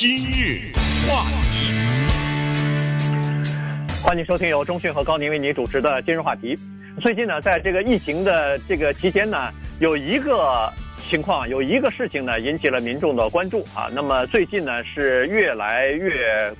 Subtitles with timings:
[0.00, 0.70] 今日
[1.08, 1.74] 话题，
[4.00, 6.56] 欢迎收听由中讯和高宁为您主持的今日话题。
[7.00, 13.90] 最近呢，在这个疫情的这个期间呢，有一个情况，有一个事情呢，引起了民众的关注啊。
[13.92, 16.54] 那么最近呢，是越来越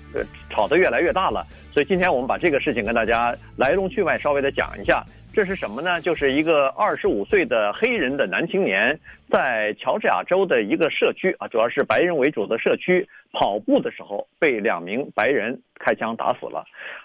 [0.51, 1.47] 吵得越来越大了。
[1.73, 5.01] 所以今天我们把这个事情跟大家来龙去脉稍微的讲一下。
[5.39, 6.01] 这是什么呢？
[6.01, 8.99] 就是一个二十五岁的黑人的男青年，
[9.31, 16.65] 在乔治亚州的一个社区啊，主要是白人为主的社区，跑步的时候被两名白人开枪打死了。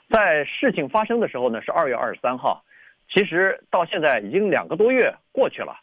[0.10, 2.64] 在事情发生的时候呢，是二月二十三号，
[3.08, 5.76] 其实到现在已经两个多月过去了，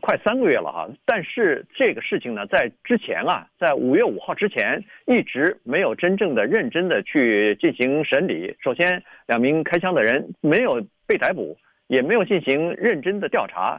[0.00, 0.88] 快三个月了哈。
[1.06, 8.56] 但是这个事情呢，在之前啊，在五月五号之前，一直没有真正的、认真的去进行审理。
[8.58, 11.56] 首先，两名开枪的人没有被逮捕。
[11.92, 13.78] 也没有进行认真的调查，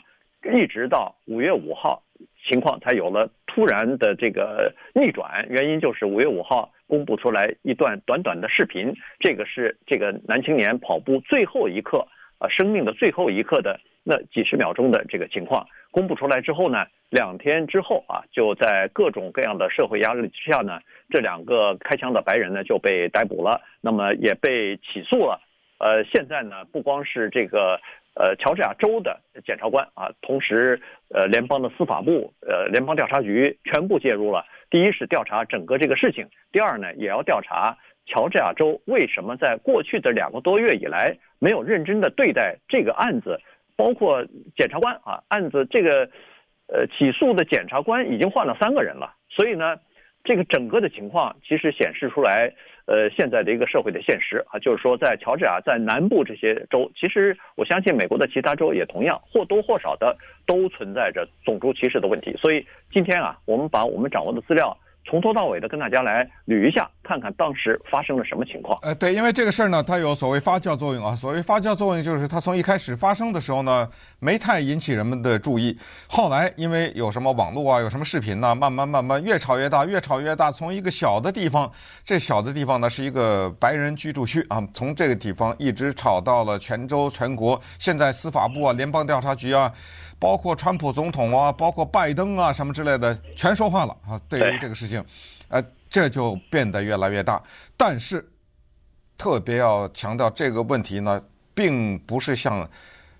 [0.53, 2.03] 一直到五月五号，
[2.48, 5.48] 情况才有了突然的这个逆转。
[5.49, 12.06] 原因就是五月五号公布出来一段短短的视频，这个是这个男青年跑步最后一刻，
[12.38, 25.41] 啊，生命的最后一刻的那几十秒钟的这个情况公布出来之后呢，两天之后啊，就在各种各样的社会压力之下呢，这两个开枪的白人呢就被逮捕了，那么也被起诉了。
[25.80, 27.81] 呃，现在呢，不光是这个。
[28.16, 34.45] 呃，乔治亚州的检察官啊，同时，呃，联邦的司法部、呃，联邦调查局全部介入了。
[34.69, 43.39] 第一是调查整个这个事情，第二呢，也要调查乔治亚州为什么在过去的两个多月以来没有认真的对待这个案子，
[43.75, 44.25] 包括
[44.56, 46.09] 检察官啊，案子这个，
[46.67, 49.78] 呃，起诉的检察官已经换了三个人了，所以呢。
[50.25, 52.53] 这个整个的情况其实显示出来，
[52.86, 62.36] 呃，现在的一个社会的现实啊，就是说，在乔治亚在南部这些州，其实我相信美国的其他州也同样或多或少的都存在着种族歧视的问题。
[62.38, 64.78] 所以今天啊，我们把我们掌握的资料。
[65.06, 68.80] 从头到尾的跟大家来捋一下，看看当时发生了什么情况。
[68.82, 71.16] 呃，对，因为这个事儿呢，它有所谓发酵作用啊。
[71.16, 73.88] 所谓发酵作用，就是它从一开始发生的时候呢，
[74.19, 75.78] 没太引起人们的注意。
[76.08, 80.52] 后来因为有什么网络啊，有什么视频呢，慢慢慢慢越炒越大，越炒越大。
[80.52, 81.72] 从一个小的地方，
[82.06, 87.59] 这小的地方呢是一个白人居住区啊，从这个地方一直炒到了全州、全国。
[87.78, 89.72] 现在司法部啊、联邦调查局啊。
[90.19, 94.18] 包括川普总统啊，包括拜登啊，什么之类的，全说话了啊。
[94.30, 95.03] 对于这个事情，
[95.50, 95.62] 呃，
[95.94, 97.40] 这就变得越来越大。
[97.78, 98.28] 但是，
[99.18, 101.22] 特别要强调这个问题呢，
[101.54, 102.68] 并不是像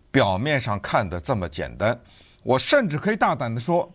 [0.10, 1.98] 表面上看的这么简单。
[2.42, 3.90] 我甚至可以大胆的说，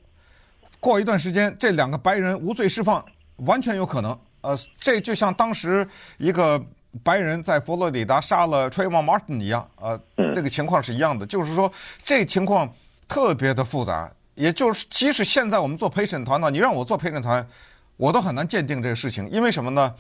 [0.79, 3.05] 过一段时间，这两个白人无罪释放，
[3.39, 4.19] 完全有可能。
[4.43, 6.65] 呃，这就像当时一个
[7.03, 10.01] 白人在佛罗里达杀了 Trayvon Martin 一样，呃，
[10.35, 11.27] 这个情况是一样的。
[11.27, 11.71] 就是说，
[12.05, 12.73] 这情况。
[13.09, 17.49] 特别的复杂，也就是即使现在我们做陪审团呢，你让我做陪审团，
[17.99, 19.95] 我都很难鉴定这个事情，因为什么呢？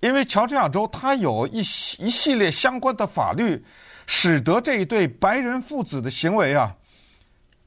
[0.00, 3.64] 因为乔治亚州它有一一系列相关的法律，
[4.04, 6.74] 使得这一对白人父子的行为啊，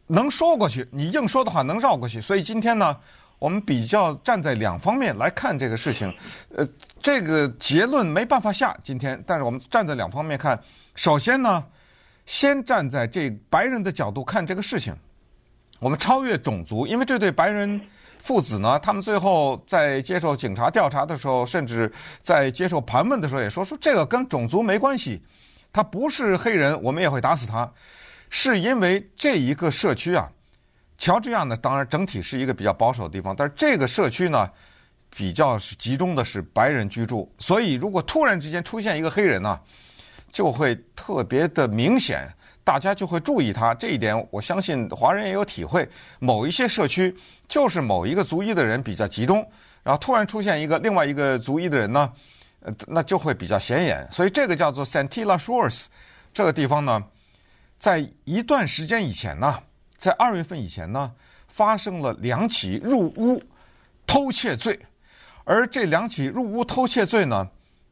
[0.07, 2.19] 能说过去，你硬说的话能绕过去。
[2.19, 2.97] 所以今天呢，
[3.39, 6.13] 我们比较站在两方面来看这个事情，
[6.53, 6.67] 呃，
[7.01, 10.62] 这个结论没办法下今天，但是我们站在两方面看，
[10.95, 11.63] 首先呢。
[12.27, 14.91] 先站在这白人的角度看这个事情，
[15.77, 17.79] 我们超越种族，因为这对白人
[18.25, 21.94] 父子呢，他们最后在接受警察调查的时候，甚至
[22.24, 25.22] 在接受盘问的时候也说，说这个跟种族没关系，
[25.72, 27.72] 他不是黑人，我们也会打死他，
[28.31, 30.28] 是因为这一个社区啊，
[30.97, 34.50] 乔治亚呢，当然整体是一个比较保守的地方，但是这个社区呢，
[35.16, 39.59] 比较是集中的是白人居住，所以如果突然之间出现一个黑人呢，
[40.31, 42.28] 就会特别的明显，
[42.65, 44.27] 大家就会注意他这一点。
[44.31, 45.87] 我相信华人也有体会，
[46.19, 47.15] 某一些社区
[47.47, 49.37] 就是某一个族裔的人比较集中，
[49.83, 52.11] 然后突然出现一个另外一个族裔的人呢，
[52.61, 54.05] 呃，那就会比较显眼。
[54.11, 55.85] 所以这个叫做 Santilla Shores
[56.33, 57.01] 这个地方呢，
[57.77, 59.59] 在一段时间以前呢，
[59.99, 61.11] 在二月份以前呢，
[61.47, 63.39] 发生了两起入屋
[64.07, 64.79] 偷窃罪，
[65.43, 67.47] 而这两起入屋偷窃罪呢，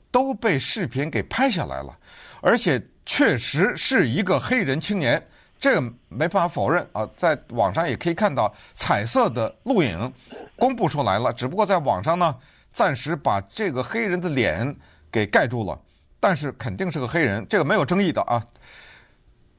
[0.09, 1.95] 都被视频给拍下来了。
[2.41, 5.21] 而且确实是一个黑人青年，
[5.59, 10.11] 这个没办法否认啊，在网上也可以看到彩色的录影
[10.55, 11.33] 公布出来了。
[11.33, 12.35] 只不过在网上呢，
[12.71, 14.75] 暂时把这个黑人的脸
[15.11, 15.77] 给盖住了，
[16.19, 18.41] 但是肯定是个黑人，这个没有争议的啊。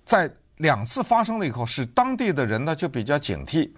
[0.06, 3.70] 在两次发生了以后，使当地的人呢就比较警惕。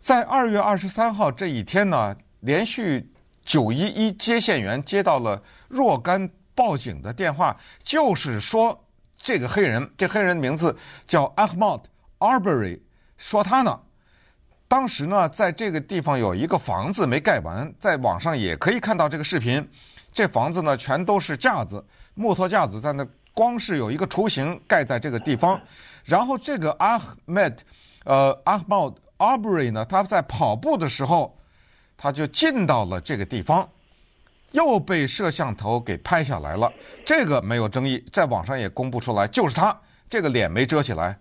[0.00, 3.08] 在二月二十三号这一天呢，连续
[3.44, 6.28] 九一一接线员接到了若干。
[6.56, 8.85] 报警的电话就是说，
[9.26, 11.80] 这个黑人，这黑人名字叫 Ahmad
[12.20, 12.78] Arbery，
[13.18, 13.80] 说他呢
[14.68, 19.68] 当时呢，在这个地方有一个房子没盖完，在网上也可以看到这个视频。
[20.12, 21.84] 这房子呢，全都是架子，
[22.14, 25.60] 木头架子在那，光是有一个雏形盖在这个地方。
[26.04, 27.56] 然后这个 Ahmed，
[28.04, 31.36] 呃，Ahmed Arbery 呢，他在跑步的时候，
[31.96, 33.68] 他就进到了这个地方，
[34.52, 36.72] 又被摄像头给拍下来了。
[37.04, 39.78] 这个没有争议，在网上也公布出来，就是他，
[40.08, 41.18] 这个脸没遮起来。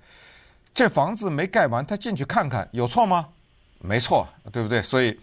[0.73, 3.27] 这房子没盖完，他进去看看，有错吗？
[3.79, 4.81] 没错，对不对？
[4.81, 5.17] 所以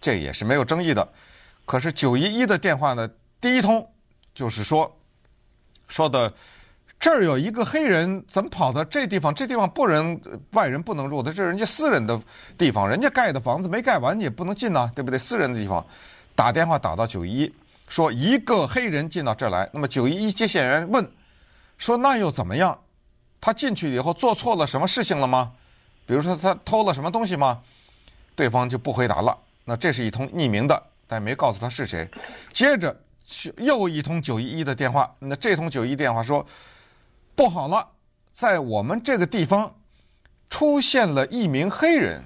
[0.00, 1.06] 这也是没有争议的。
[1.64, 3.08] 可是九一一的电话呢，
[3.40, 3.88] 第一通
[4.34, 4.90] 就是说
[5.88, 6.32] 说的
[7.00, 9.34] 这儿有一个黑人怎么跑到这地方？
[9.34, 10.20] 这地方不人
[10.52, 12.20] 外人不能入的，这是人家私人的
[12.56, 15.18] 地方，人家盖的房子没盖完，你也不能进呐，对不对？
[15.18, 15.84] 私人的地方，
[16.34, 17.54] 打电话打到九一一，
[17.88, 19.68] 说一个黑人进到这儿来。
[19.72, 21.10] 那么九一一接线员问
[21.78, 22.78] 说：“那又怎么样？
[23.40, 25.52] 他进去以后做错了什么事情了吗？
[26.06, 27.60] 比如说他偷了什么东西吗？”
[28.34, 29.36] 对方就不回答了。
[29.64, 32.08] 那这是一通匿名的，但没告诉他是谁。
[32.52, 32.98] 接着
[33.58, 35.14] 又一通九一一的电话。
[35.18, 36.44] 那这通九一一电话说
[37.36, 37.86] ：“不好了，
[38.32, 39.72] 在我们这个地方
[40.48, 42.22] 出现了一名黑人。”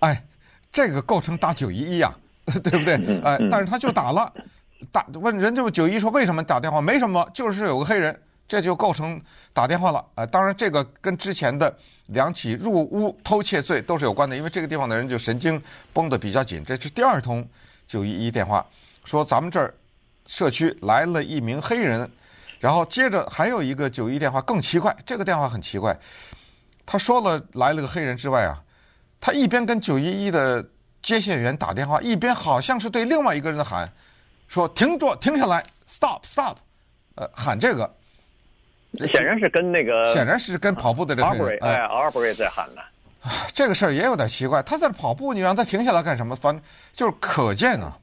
[0.00, 0.22] 哎，
[0.70, 2.14] 这个构成打九一一呀，
[2.62, 2.94] 对不对？
[3.22, 4.32] 哎，但是他就打了，
[4.92, 6.80] 打问人就九一一说为什么打电话？
[6.80, 8.18] 没什么，就是有个黑人。
[8.48, 9.20] 这就构成
[9.52, 10.24] 打电话了啊！
[10.24, 11.76] 当然，这个跟之前的
[12.06, 15.60] 两起入屋偷窃罪都是有关的，因为这个地方的人就神经
[15.92, 16.62] 绷得比较紧。
[16.64, 17.44] 这是第二通
[17.88, 18.64] 九一一电话，
[19.04, 19.74] 说咱们这儿
[20.26, 22.08] 社区来了一名黑人，
[22.60, 25.98] 然后接着还有一个九一电话更奇怪，这个电话很奇怪，
[26.86, 28.62] 他说了来了个黑人之外啊，
[29.20, 30.64] 他一边跟九一一的
[31.06, 33.88] 接线员打电话，一边好像是对另外一个人喊，
[34.48, 36.56] 说停住，停下来，stop stop，
[37.14, 37.88] 呃，喊这个。
[39.12, 42.82] 显然是跟那个，显然是跟跑步的这个人，哎，Arbery 在喊呢。
[43.54, 46.34] 这个事儿也有点奇怪，他在跑步，你让他停下来干什么？
[46.34, 46.60] 反正
[46.92, 47.96] 就是可见啊。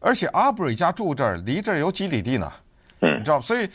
[0.00, 2.52] 而且 Arbery 家住这儿，离这儿有几里地呢，
[3.00, 3.40] 嗯你知道？
[3.40, 3.66] 所以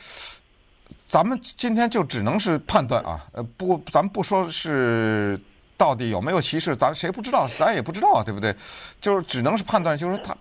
[1.08, 5.40] 咱们今天就只能是判断啊，呃，不，咱们不说是
[5.80, 8.54] 到底有没有歧视，咱谁不知道，咱也不知道，对不对？
[9.00, 10.36] 就是只能是判断，就是他。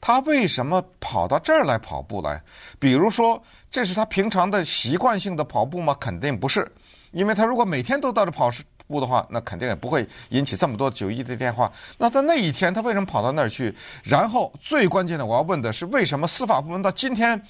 [0.00, 2.40] 他为什么跑到这儿来跑步来？
[2.78, 5.96] 比如说，这是他平常的习惯性的跑步吗？
[5.98, 6.70] 肯定不是，
[7.10, 8.50] 因为他如果每天都到这跑
[8.86, 11.72] 步的话，那肯定也不会引起这么多九一的电话。
[11.98, 13.74] 那在那一天，他为什么跑到那儿去？
[14.04, 17.42] 然后最关键的，我要问的是，为什么司法部门到今天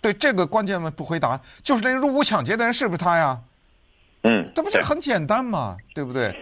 [0.00, 1.40] 对这个关键问不回答？
[1.64, 3.40] 就是那入屋抢劫的人是不是他呀？
[4.22, 5.76] 嗯，这不是很简单嘛？
[5.94, 6.32] 对不对？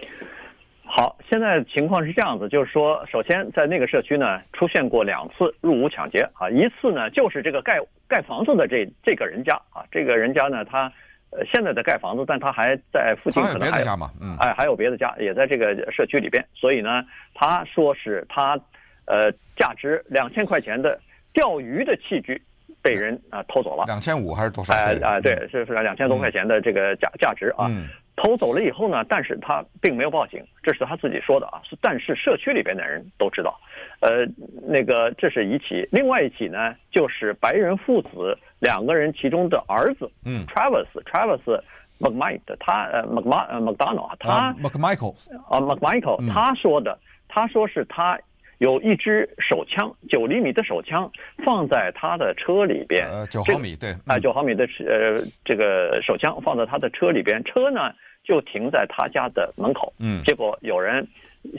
[0.85, 7.79] 好，现在情况是这样子，就是说，首先在那个社区呢，出现过两次入屋抢劫啊，一次呢就是这个盖
[8.09, 10.93] 盖房子的这这个人家啊，这个人家呢，他
[11.31, 17.05] 呃现在在盖房子，但他还在附近可能还有别的家嘛，嗯，哎，还有别的家也在这个社区里边，所以呢，
[17.35, 18.59] 他说是他
[19.07, 21.01] 呃价值两千块钱的
[21.33, 22.43] 钓鱼的器具
[22.83, 24.73] 被人啊偷走了，两千五还是多少？
[24.73, 27.67] 哎啊，对，是是两千多块钱的这个价价值啊。
[27.69, 27.89] 嗯。
[28.17, 31.63] 偷走了以后呢，但是他并没有报警，这是他自己说的啊。
[31.81, 33.59] 但是社区里边的人都知道，
[34.01, 34.27] 呃，
[34.69, 41.63] 那个这是一起，另外一起呢，就是白人父子两个人其中的儿子，嗯，Travis，Travis
[41.99, 45.15] McMichael，他呃 McMa 呃 McDonald 啊，他 McMichael
[45.49, 48.19] 啊 McMichael，他说的，他说是他
[48.61, 51.11] 有一支手枪，九厘米的手枪
[51.45, 57.93] 放在他的车里边，呃，九毫米，对，啊，九毫米的呃这个手枪放在他的车里边，车呢。
[58.23, 61.05] 就停在他家的门口，嗯，结果有人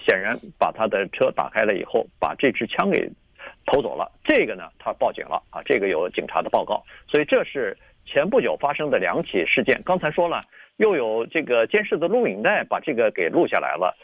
[0.05, 3.09] 显然把他的车打开了以后，把这支枪给
[3.65, 4.09] 偷走了。
[4.23, 6.81] 这个呢，他报警了啊，这个有警察的报告。
[7.09, 7.75] 所以这是
[8.05, 9.81] 前不久发生的两起事件。
[9.83, 10.39] 刚才说了，
[10.77, 13.97] 又有这个监视的录影带把这个给录下来了。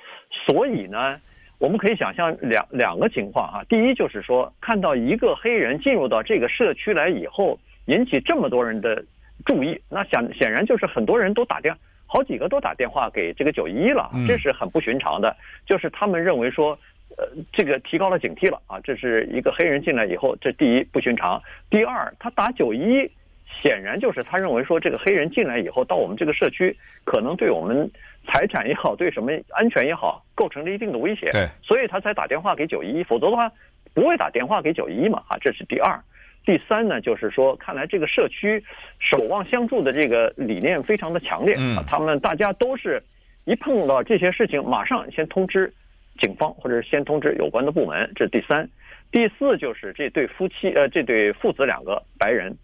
[0.47, 1.21] 所以呢，
[1.59, 3.63] 我们可以想象两两个情况啊。
[3.67, 9.03] 第一就是说，看到一个黑人进入到这个社区来以后，引起这么多人的
[9.45, 11.79] 注意，那显显然就是很多人都打电话。
[12.09, 15.35] 好几个都打电话给这个九一一了，这是很不寻常的。
[15.65, 16.71] 就是他们认为说，
[17.17, 18.79] 呃，这个提高了警惕了啊。
[18.79, 21.41] 这是一个黑人进来以后，这第一不寻常。
[21.69, 23.11] 第二，他打九一一，
[23.61, 26.73] 显然就是他认为说，这个黑人进来以后到我们这个社区，
[27.03, 27.91] 可能对我们
[28.27, 31.29] 财产也好，对什么安全也好，构成了一定的威胁。
[31.31, 33.51] 对，所以他才打电话给九一一，否则的话
[33.93, 35.37] 不会打电话给九一一嘛啊。
[35.41, 35.99] 这是第二。
[36.45, 38.63] 第三呢，就是说，看来这个社区
[38.99, 41.83] 守望相助的这个理念非常的强烈啊。
[41.87, 43.03] 他们大家都是
[43.43, 45.73] 一碰到这些事情，马上先通知
[46.19, 48.09] 警方，或者是先通知有关的部门。
[48.15, 48.69] 这是第三。
[49.11, 52.57] 第四就是这对夫妻，呃，这对父子两个白人，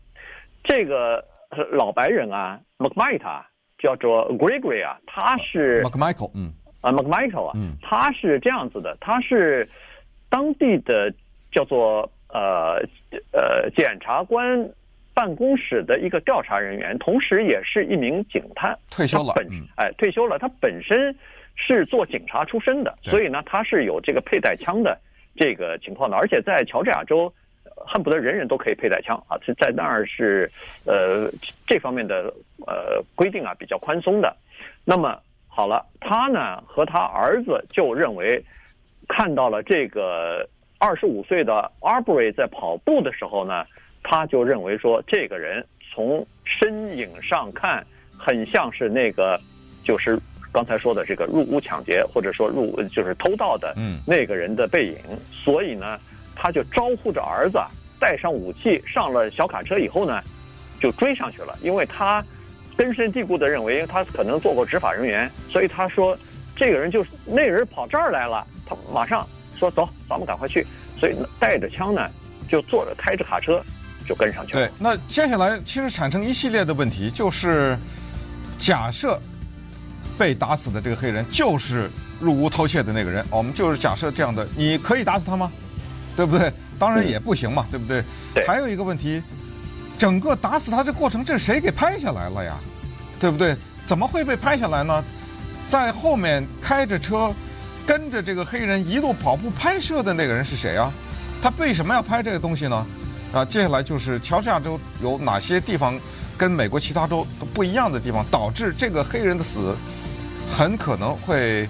[0.64, 1.24] 这个
[1.72, 3.44] 老白人啊，McMichael
[3.84, 6.54] 叫做 Gregory 啊，他是 McMichael，嗯。
[6.80, 7.76] 啊，McMichael 啊，嗯。
[7.82, 9.68] 他是这样子的，他是
[10.30, 11.14] 当地的
[11.52, 12.82] 叫做呃
[13.34, 14.70] 呃检察官
[15.14, 19.68] 办公室的一个调查人员，同时也是一名警探，退休了本嗯。
[19.76, 21.14] 哎退休了，他本身
[21.56, 24.98] 是做警察出身的，所以呢，他是有这个佩戴枪的
[25.36, 27.32] 这个情况的，而且在乔治亚州。
[27.76, 29.38] 恨不得人人都可以佩戴枪啊！
[29.46, 30.50] 在在那儿是，
[30.86, 31.30] 呃，
[31.68, 32.34] 这方面的
[32.68, 34.36] 呃规定啊比较宽松的。
[34.86, 38.44] 那么好了，他呢和他儿子就认为，
[39.08, 40.48] 看到了这个
[40.80, 43.66] 二十五岁的 Arbery 在跑步的时候呢，
[44.02, 47.86] 他就认为说，这个人从身影上看，
[48.18, 49.40] 很像是那个
[49.84, 50.20] 就是
[50.52, 53.76] 刚才说的这个入屋抢劫或者说入就是偷盗的
[54.08, 56.00] 那个人的背影，嗯、所以呢。
[56.36, 57.60] 他就招呼着儿子
[58.00, 60.22] 带上武器上了小卡车以后呢，
[60.80, 61.58] 就追上去了。
[61.62, 62.24] 因为他
[62.76, 66.18] 根深蒂固地认为，因为他可能做过执法人员，所以他说
[66.56, 68.46] 这个人就是那人跑这儿来了。
[68.66, 70.66] 他马上说走，咱们赶快去。
[70.98, 72.10] 所以带着枪呢，
[72.48, 73.62] 就坐着开着卡车
[74.08, 74.66] 就跟上去了。
[74.66, 77.78] 对，那接下来其实产生一系列的问题，就是
[78.58, 79.20] 假设
[80.18, 81.90] 被打死的这个黑人就是
[82.22, 85.52] 入屋偷窃的那个人，我们就是假设这样的，你可以打死他吗？
[86.16, 86.52] 对不对？
[86.78, 88.04] 当然也不行嘛，嗯、对不对？
[88.34, 88.48] 对。
[88.48, 89.22] 还有一个问题，
[89.98, 92.58] 整个打死他的过程，这是谁给拍下来了呀？
[93.20, 93.56] 对不对？
[93.86, 95.04] 怎么会被拍下来呢？
[95.68, 97.34] 在后面开着车，
[97.86, 100.92] 跟着这个黑人一路跑步拍摄的那个人是谁啊？
[101.42, 102.86] 他为什么要拍这个东西呢？
[103.34, 106.00] 啊，接下来就是乔治亚州有哪些地方
[106.38, 109.76] 跟美国其他州都不一样的地方，导致这个黑人的死
[110.52, 111.68] 很可能会。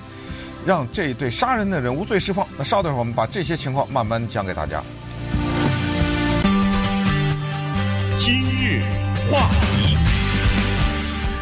[0.65, 2.47] 让这一对杀人的人无罪释放。
[2.57, 4.81] 那稍等会儿，我们把这些情况慢慢讲给大家。
[8.17, 8.81] 今日
[9.29, 9.97] 话题，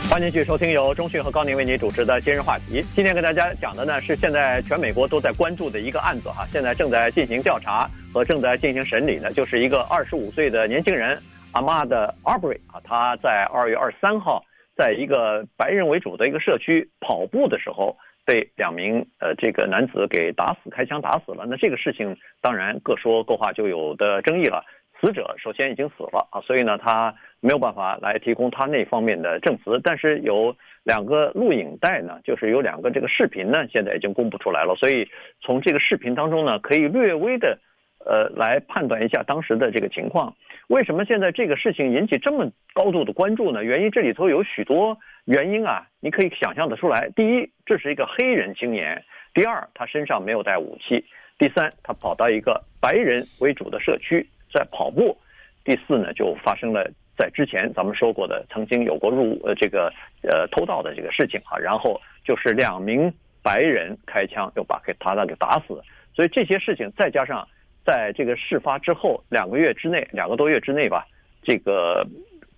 [0.10, 2.84] 欢迎继续收听由中讯和高宁为您主持的今日话题。
[2.96, 11.22] 今天跟大家讲的呢是现在全美国都在关注的一个案子哈，现在正在进行调查和正在进行审理呢，就是一个二十五岁的年轻人
[11.54, 11.90] Ahmaud
[12.24, 14.44] Arbery 啊，他在二月二十三号
[14.76, 17.96] 在一个白人为主的一个社区跑步的时候。
[18.26, 21.46] 被两名呃这个男子给打死，开枪打死了。
[21.48, 24.64] 那这个事情当然各说各话，就有的争议了。
[25.00, 29.82] 死者首先已经死了啊，所以呢他没有办法来提供他那方面的证词。
[29.84, 34.76] 但是有两个录影带呢，就是有两个这个视频呢，现在已经公布出来了。
[34.76, 35.10] 所以
[35.42, 37.58] 从这个视频当中呢，可以略微的
[38.06, 40.36] 呃来判断一下当时的这个情况。
[40.68, 43.64] 为什么现在这个事情引起这么高度的关注呢？
[43.64, 45.00] 原因这里头有许多。
[45.26, 47.10] 原因啊，你可以想象得出来。
[47.16, 48.98] 第一，这是一个黑人青年；
[49.34, 51.04] 第二，他身上没有带武器；
[51.38, 55.16] 第三，他跑到一个白人为主的社区在跑步；
[55.64, 61.58] 第四呢，就发生了在之前咱们说过的曾经有过入呃这个呃偷盗的这个事情啊。
[61.58, 63.14] 然后就是两名
[63.44, 65.80] 白人开枪又把给他那给打死。
[66.16, 67.48] 所以这些事情再加上
[67.86, 71.06] 在这个事发之后两个月之内，两个多月之内吧，
[71.44, 72.06] 这个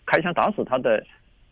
[0.05, 1.05] 开枪打死他的。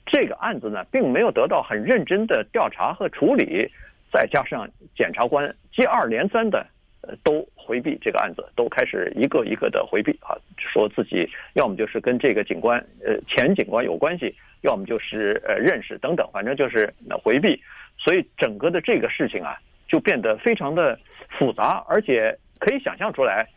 [0.06, 3.70] 这个案子呢，并没有得到很认真的调查和处理，
[4.12, 6.66] 再加上检察官接二连三的，
[7.02, 16.94] 呃，都回避这个案子，都开始一个一个的回避啊，说自己要么就是跟这个警官，呃，前警官有关系，要么就是呃认识等等，反正就是
[17.24, 17.62] 回避，
[17.98, 23.48] 所以整个的这个事情啊，就变得非常的复杂，而且可以想象出来。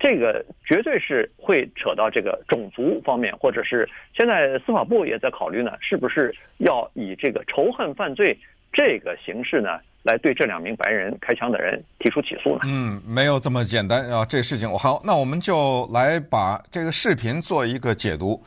[0.00, 8.36] 这个绝对是会扯到这个种族方面，或者是现在司法部也在考虑呢，是不是要以这个仇恨犯罪
[8.72, 12.62] 这个形式呢，来对这两名白人开枪的人提出起诉呢？
[12.64, 14.68] 嗯，没有这么简单啊，这事情。
[14.76, 18.42] 好，那我们就来把这个视频做一个解读。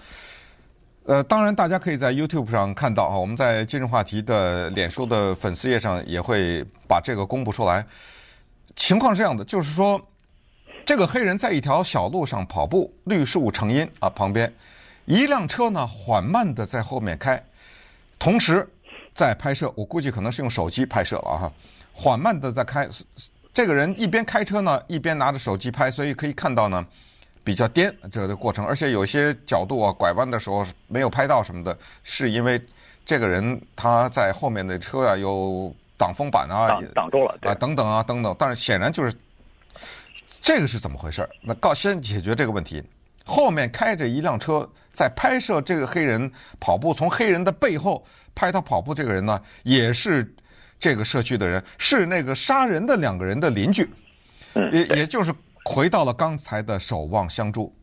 [1.06, 7.86] 呃，当然大家可以在 YouTube 上看到啊，我们在今日话题的脸书的粉丝页上也会把这个公布出来。
[8.76, 10.06] 情况是这样的，就是说。
[10.86, 14.54] 这个黑人在一条小路上跑步，绿树成荫啊，旁边
[15.06, 17.44] 一辆车呢缓慢的在后面开，
[18.20, 18.68] 同时
[19.16, 19.74] 在拍摄。
[19.76, 21.52] 我估计可能是用手机拍摄了哈，
[21.92, 22.88] 缓慢的在开。
[23.52, 26.86] 这个人一边开车呢，一边拿着手机拍，所以可以看到呢
[27.44, 32.62] 比较颠这个过程，而且有些角度啊拐弯的时候没有拍到什么的，是因为
[33.04, 39.12] 这个人他在后面的车啊有挡风板啊挡住了啊等等啊等等，但是显然就是。
[40.46, 41.28] 这个是怎么回事？
[41.42, 42.84] 那告先解决这个问题。
[43.26, 48.94] 后面开着一辆车在拍摄这个黑人跑步，从黑人的背后拍他跑步。
[48.94, 50.32] 这个人呢，也是
[50.80, 53.90] 这个社区的人，是那个杀人的两个人的邻居，
[54.72, 55.34] 也也就是
[55.64, 57.76] 回到了刚才的守望相助。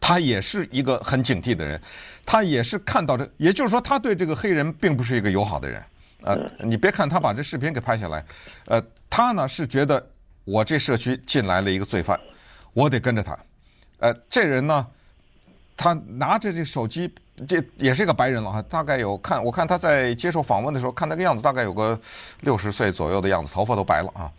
[0.00, 1.80] 他也是一个很警惕的人，
[2.26, 5.80] 他也是看到这，也就是说，他对这个黑人并不是一个友好的人。
[6.22, 8.24] 呃，你别看他把这视频给拍下来，
[8.66, 10.04] 呃，他呢是觉得
[10.48, 12.18] 我这社区进来了一个罪犯，
[12.72, 13.38] 我得跟着他。
[13.98, 14.86] 呃，这人呢，
[15.76, 17.12] 他拿着这手机，
[17.46, 22.00] 这也是一个白人了哈，大概有看，我看他在接受访问的时候，看那个样子，大概有个
[22.40, 24.32] 六十岁左右的样子，头发都白了啊。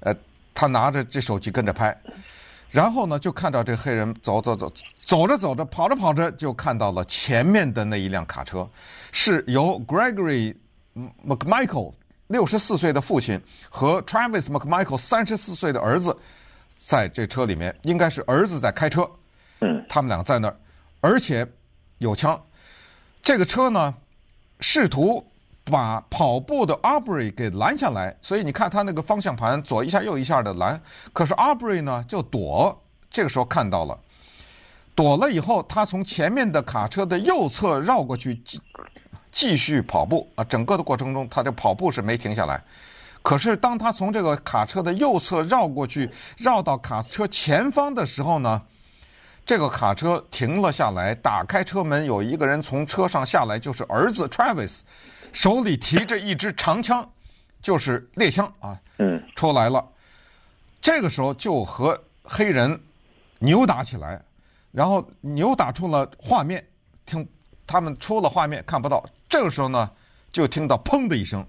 [0.00, 0.14] 呃，
[0.52, 1.96] 他拿着这手机跟着拍，
[2.70, 4.70] 然后呢，就看到这黑人走走走，
[5.06, 8.68] 走着走着，跑着跑着，就看到了前面的那一辆卡车，
[9.10, 10.54] 是由 Gregory。
[11.28, 11.92] McMichael
[12.26, 16.16] 六十四岁的父亲和 Travis McMichael 三十四岁的儿子
[16.76, 19.08] 在这车里面，应该是儿子在开车。
[19.60, 20.56] 嗯，他们俩在那儿，
[21.00, 21.46] 而且
[21.98, 22.40] 有枪。
[23.22, 23.94] 这个车呢，
[24.60, 25.24] 试图
[25.64, 30.80] 把跑步的 Arbery 给拦下来，所以你看他那个方向盘左一下右一下的拦。
[31.12, 32.76] 可是 Arbery 呢就躲，
[33.10, 33.98] 这个时候看到了，
[34.94, 38.42] 躲了以后，他从前面的卡车的右侧绕过去。
[39.36, 40.42] 继续跑步啊！
[40.44, 42.58] 整个的过程中，他的跑步是没停下来。
[43.20, 48.62] 可是，当他从这个卡车的右侧绕过去，绕到卡车前方的时候呢，
[49.44, 54.78] 这个卡车停了下来，打开车门，有一个人从车上下来，就是儿子 Travis，
[55.34, 57.06] 手里提着一支长枪，
[57.60, 59.86] 就是猎枪啊，嗯，出来了。
[60.80, 62.80] 这个时候就和黑人
[63.40, 64.18] 扭打起来，
[64.72, 66.66] 然后扭打出了画面，
[67.04, 67.28] 听
[67.66, 69.04] 他们出了画面看不到。
[69.28, 69.90] 这个时候呢，
[70.30, 71.44] 就听到“砰”的一声，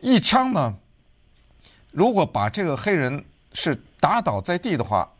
[0.00, 0.72] 一枪呢，
[1.90, 5.10] 如果把这个黑人是打倒在地的话，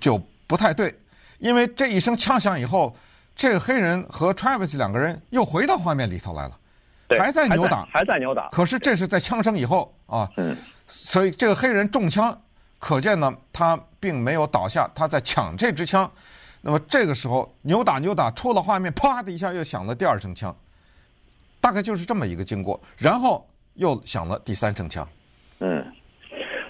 [0.00, 0.16] 就
[0.46, 0.96] 不太对，
[1.38, 2.96] 因为这一声枪响以后，
[3.34, 6.56] 这个黑人和 Travis 两个人又回到画面里头来了，
[7.18, 8.48] 还在扭打，还在扭打。
[8.50, 12.40] 可是这是在枪声以后啊，嗯，所以这个黑人中枪，
[12.78, 16.08] 可见呢，他并没有倒下，他在抢这支枪。
[16.62, 20.56] 那么这个时候扭打扭打出了画面，啪的一下又响了第二声枪，
[21.60, 25.06] 大概就是这么一个经过，然后又响了第三声枪。
[25.60, 25.84] 嗯，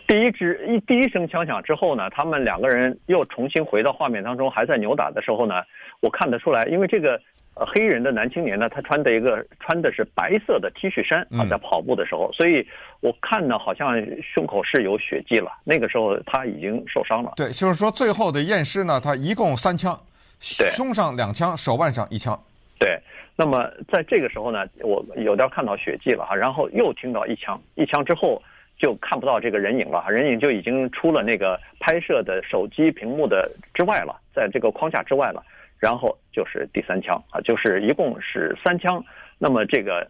[0.09, 5.63] 第一支一第一声枪响之后呢，他们两个人又重新回到画面当中，还在扭打的时候呢，
[6.01, 7.21] 我看得出来，因为这个。
[7.55, 12.67] 呃，黑人的男青年呢，他穿的一个穿的是白色的 T 恤衫啊，在跑步的时候，嗯、所以
[13.01, 15.53] 我看呢，好像胸口是有血迹了。
[15.63, 17.35] 那个时候他已经受伤了。
[17.37, 20.01] 对，就是说最后的验尸呢，他一共三枪，
[20.41, 22.41] 胸上两枪，手腕上一枪。
[22.79, 22.99] 对，
[23.37, 28.43] 那么在这个时候呢，我有点看到血迹了哈，然后又听到一枪，一枪之后
[28.79, 35.45] 就看不到这个人影了，人影就已经出了那个拍摄的手机屏幕的之外了，在这个框架之外了。
[35.83, 39.05] 然后就是第三枪啊，就是一共是三枪。
[39.37, 40.07] 那么这个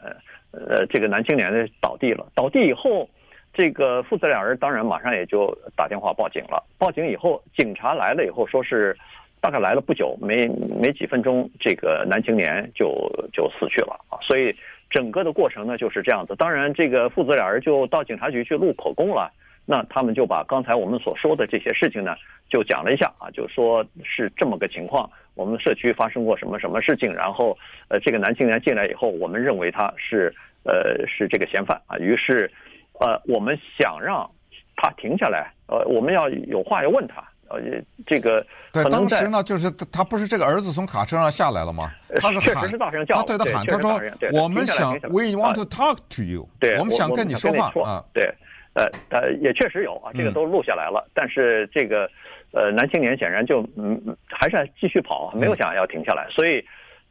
[0.52, 2.26] 呃呃，这个男青年呢倒地了。
[2.34, 3.08] 倒地以后，
[3.54, 6.62] 这个父子两人当然马上也就打电话报警了。
[6.76, 8.94] 报警以后，警察来了以后，说是
[9.40, 10.46] 大概来了不久，没
[10.78, 14.20] 没几分钟，这个男青年就就死去了啊。
[14.20, 14.54] 所以
[14.90, 16.36] 整个的过程呢就是这样子。
[16.36, 19.32] 当然，这个父子俩人就到警察局去录口供了。
[19.64, 22.16] 那他们就把刚才我们所说的这些事情呢，
[22.48, 27.56] 就讲了一下啊，就说是这么个情况，我们社区发生过什么什么事情，然后
[27.88, 32.50] 呃，这个男青年进来以后，我们认为他是呃是这个嫌犯啊，于是
[32.98, 34.28] 呃我们想让
[34.76, 37.60] 他停下来，呃我们要有话要问他，呃
[38.04, 41.92] 这个对，当时呢就是他不是这个儿子从卡车上下来了吗？
[42.16, 44.00] 他是确实是大声叫，他对他喊，他说
[44.32, 48.28] 我们想 We want to talk to you，对，我们想跟你说话啊，对。
[48.74, 51.04] 呃呃，也确实有啊，这个都录下来了。
[51.06, 52.10] 嗯、但是这个，
[52.52, 56.26] 呃，男青年显然就嗯还是继续跑，没有想要停下来。
[56.28, 56.64] 嗯、所以，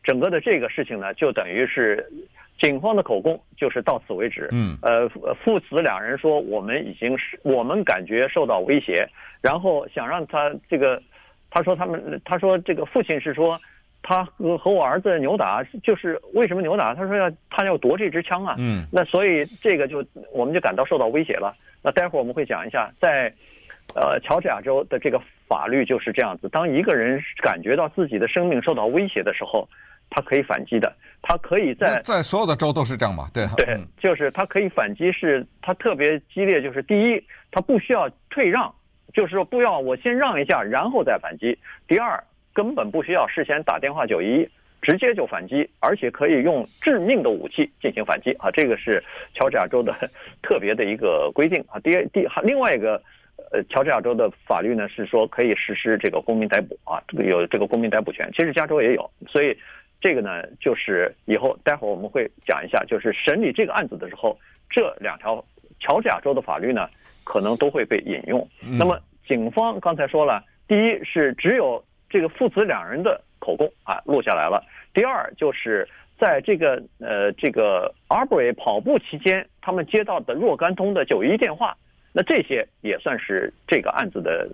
[0.03, 2.05] 整个的这个事情呢，就等于是
[2.59, 4.49] 警方的口供就是到此为止。
[4.51, 4.77] 嗯。
[4.81, 5.07] 呃，
[5.43, 9.07] 父子两人说我们已经是我们感觉受到威胁，
[9.41, 11.01] 然后想让他这个，
[11.49, 13.59] 他说他们他说这个父亲是说。
[14.03, 16.95] 他和和我儿子扭打，就是为什么扭打？
[16.95, 18.55] 他说要他要夺这支枪啊。
[18.57, 18.85] 嗯。
[18.91, 21.55] 那所以这个就我们就感到受到威胁了。
[21.83, 23.31] 那待会儿我们会讲一下，在
[23.93, 29.67] 呃乔治亚州的这个法律就是这样子：当一个人感觉到自己的生命受到威胁的时候，
[30.09, 30.91] 他可以反击的。
[31.21, 33.29] 他可以在 在所有的州都是这样嘛？
[33.31, 33.45] 对。
[33.55, 36.61] 对，就是他可以反击，是他特别激烈。
[36.61, 38.73] 就是第一，他不需要退让，
[39.13, 41.55] 就是说不要我先让一下，然后再反击。
[41.87, 42.23] 第二。
[42.53, 44.49] 根本不需要事先打电话九一一，
[44.81, 48.49] 直接就反击，而且可以用致命的武器进行反击啊！
[48.51, 49.93] 这个是乔治亚州的
[50.41, 51.79] 特别的一个规定啊。
[51.79, 53.01] 第第另外一个，
[53.51, 58.27] 呃，乔治亚州的法律呢是说可以实施这个公民逮捕啊，这个有这个公民逮捕权。
[58.35, 59.55] 其实加州也有，所以
[60.01, 64.35] 这个呢就是以后待会儿我们会讲一下，就是审理这个案子的时候，
[64.69, 65.45] 这两条
[65.79, 66.89] 乔治亚州的法律呢
[67.23, 68.45] 可能都会被引用。
[68.59, 71.81] 那么警方刚才说了，第一是只有。
[72.11, 74.63] 这个父子两人的口供啊录下来了。
[74.93, 75.87] 第二就是
[76.19, 81.75] 在这个呃这个 Arbery 跑步期间，他们接到的若干通的九一电话，
[82.11, 84.47] 那这些也算是这个案子的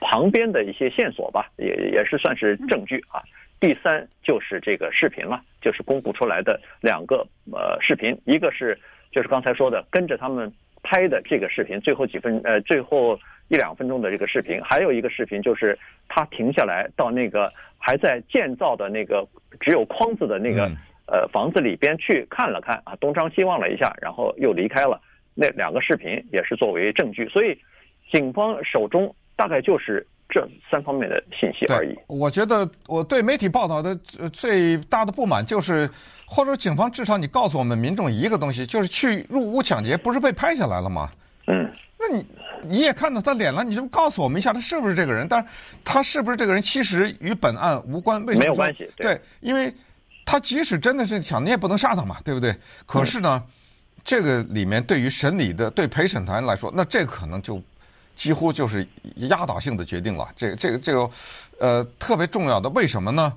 [0.00, 3.20] 旁边的一些线索吧，也也是算是证据啊。
[3.58, 8.78] 第三就是这个视频了，就是公布出来的两个呃视频，一个是
[9.10, 10.50] 就是刚才说的跟着他们
[10.82, 19.26] 拍的这个视频，最后几分呃最后一两分钟的这个视频，还有一个视频就是他停下来到那个还在建造的那个
[19.60, 20.70] 只有框子的那个
[21.06, 25.00] 呃房子里边去看了看啊，东张西望了一下，然后又离开了。
[25.34, 27.58] 那两个视频也是作为证据，所以
[28.10, 30.06] 警方手中大概就是。
[30.30, 31.98] 这三方面的信息而已。
[32.06, 33.94] 我觉得我对媒体报道的
[34.32, 35.90] 最大的不满就是，
[36.24, 41.10] 或者警方至少你告诉我们民众一个东西，就是去入屋抢劫不是被拍下来了吗？
[41.46, 42.24] 嗯，那你
[42.62, 45.26] 你也看到他脸了，你就告诉我们一下他是不是这个人？
[45.28, 45.48] 但是
[45.84, 48.24] 他是不是这个人，其实与本案无关。
[48.24, 48.40] 为什么？
[48.40, 48.88] 没有关系。
[48.96, 49.72] 对，对，因为
[50.24, 52.54] 他即使真的是抢，你也不能杀他嘛，对不对？
[52.86, 53.52] 可是呢，嗯、
[54.04, 57.60] 这个里面对于审理的对陪审团来说，那这可能就。
[58.20, 61.10] 几乎就是压倒性的决定了，这个、这个这个，
[61.58, 63.32] 呃，特别重要的，为什么呢？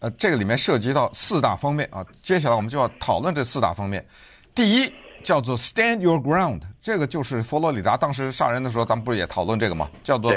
[0.00, 2.04] 呃，这个里面涉及到四大方面啊。
[2.24, 4.04] 接下来我们就要讨论这四大方面。
[4.52, 9.88] 第一叫做 Stand Your Ground，这个就是佛罗里达当时杀人的时候，咱们不是也讨论这个吗？
[10.02, 10.34] 叫做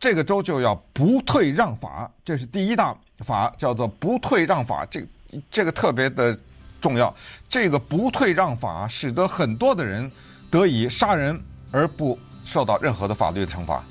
[0.00, 4.86] 这个州就要不退让法，这是第一大法，叫做不退让法。
[4.86, 5.02] 这
[5.50, 6.34] 这个特别的
[6.80, 7.14] 重要，
[7.50, 10.10] 这个不退让法使得很多的人
[10.50, 11.38] 得以杀人
[11.70, 12.18] 而不。
[12.46, 13.84] 受到任何的法律的惩罚。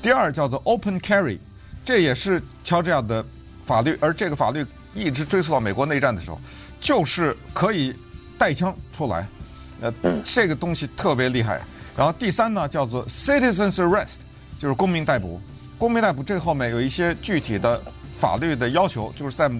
[0.00, 1.38] 第二叫做 Open Carry，
[1.84, 3.24] 这也是乔治亚的
[3.66, 4.64] 法律，而这个法律
[4.94, 6.38] 一直追溯到美国内战的时候，
[6.80, 7.96] 就是可以
[8.38, 9.26] 带枪出来。
[9.80, 11.60] 呃，这个东西特别厉害。
[11.96, 14.16] 然后第三呢叫做 Citizens Arrest，
[14.58, 15.40] 就是公民逮捕。
[15.78, 17.80] 公民逮捕这后面有一些具体的
[18.20, 19.50] 法律的要求，就是在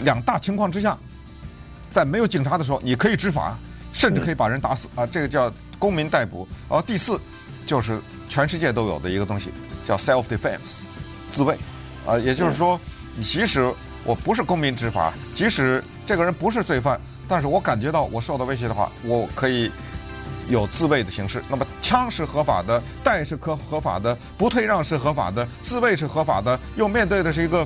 [0.00, 0.96] 两大情况之下，
[1.90, 3.56] 在没有警察的时候，你可以执法，
[3.98, 5.04] 甚至可以把人打死啊。
[5.04, 5.52] 这个叫。
[5.80, 7.20] 公民逮捕，然后第四
[7.64, 9.52] 就是全世界都有的一个东西，
[9.86, 10.80] 叫 self defense，
[11.30, 11.56] 自卫，
[12.04, 12.76] 啊，也就是说，
[13.14, 19.70] 你即使我不是公民执法，即使这个人不是罪犯，但是我感觉到我受到威胁的话，我可以
[20.48, 21.40] 有自卫的形式。
[21.48, 27.64] 那么枪是合法的，带是可合法的，不退让是合法的，自卫是合法的，又面对的是一个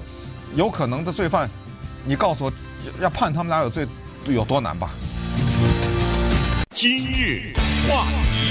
[0.55, 1.49] 有可能的罪犯，
[2.05, 2.53] 你告诉我
[3.01, 3.87] 要判他们俩有罪
[4.27, 4.91] 有多难吧？
[6.83, 7.53] 今日
[7.89, 8.51] 话题，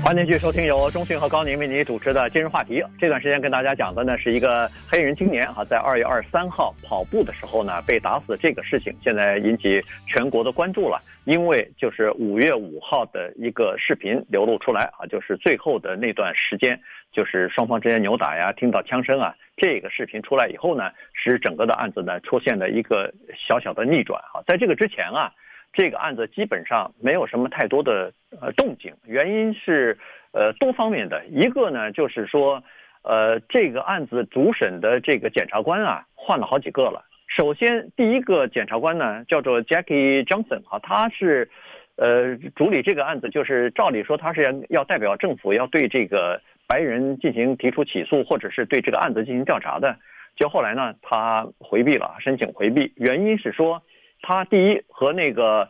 [0.00, 2.80] 欢迎继续收听由中讯和高宁为您主持的今日话题。
[3.00, 11.02] 这段时间跟大家讲的呢是一个黑人青年啊，在二月二十三号跑步的时候呢被打死这个事情，现在引起全国的关注了。
[11.24, 16.80] 因为就是五月五号的一个视频流露出来啊，就是最后的那段时间，
[17.10, 24.38] 就是双方之间扭打呀，听到枪声啊，这个视频出来以后呢，使整个的案子呢出现了一个小小的逆转啊。
[24.46, 25.32] 在这个之前啊。
[25.76, 28.10] 这个案子基本上没有什么太多的
[28.40, 29.98] 呃动静，原因是
[30.32, 31.22] 呃多方面的。
[31.26, 32.64] 一个呢，就是说，
[33.02, 37.04] 呃，这个案子主审的这个检察官啊换了好几个了。
[37.28, 41.50] 首先，第一个检察官呢叫做 Jackie Johnson 啊，他是
[41.96, 49.94] 呃主理这个案子，就是照理说他是要要代表政府要对这个白人进行提出起诉，或者是对这个案子进行调查的。
[50.36, 53.82] 就后来呢，他回避了，申请回避，原因是说。
[54.26, 55.68] 他第一和那个，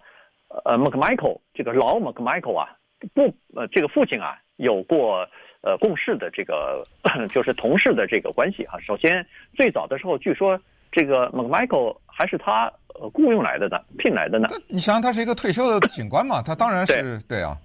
[0.64, 2.70] 呃，McMichael 这个老 McMichael 啊，
[3.12, 5.28] 不，呃，这个父亲啊有过
[5.60, 6.82] 呃共事的这个
[7.34, 8.80] 就是同事的这个关系啊。
[8.80, 10.58] 首先最早的时候，据说
[10.90, 14.48] 这个 McMichael 还是他呃雇佣来的呢，聘来的呢。
[14.68, 16.94] 你想想，他是一个退休的警官嘛，他当然是
[17.28, 17.58] 对，对啊，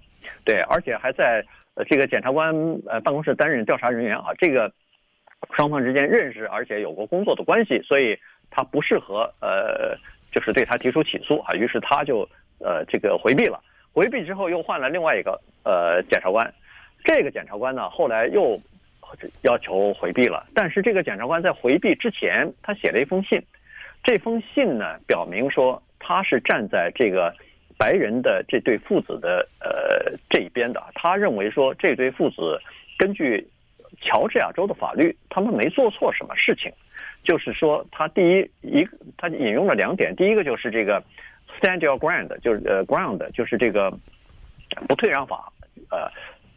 [0.44, 2.54] 对，而且还在呃这个检察官
[2.86, 4.26] 呃办公室担任调查人员啊。
[4.36, 4.70] 这个
[5.56, 8.14] 双方之间认识，而且有过工作的关系，所以
[8.50, 9.96] 他不适合呃。
[10.32, 13.62] 就是对他提出起诉啊，于是他就呃这个回避了。
[13.92, 16.52] 回避之后又换了另外一个呃检察官，
[17.04, 18.58] 这个检察官呢后来又
[19.42, 20.46] 要求回避了。
[20.54, 23.38] 但是这个检察官在回避之前，他写了一封信，
[24.02, 27.34] 这封信呢表明说他是站在这个
[27.76, 30.82] 白人的这对父子的呃这一边的。
[30.94, 32.58] 他认为说这对父子
[32.96, 33.46] 根据
[34.00, 36.72] 乔治亚州的法律，他们没做错什么事情。
[37.22, 40.14] 就是说，他第一一，他引用了两点。
[40.16, 41.02] 第一个就是这个
[41.60, 43.90] stand your ground，就是呃 ground，就是这个
[44.88, 45.52] 不退让法。
[45.90, 46.10] 呃，